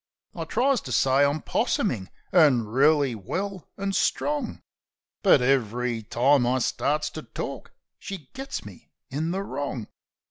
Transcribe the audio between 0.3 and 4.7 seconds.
I tries to say I'm possumin', an' reely well an' strong;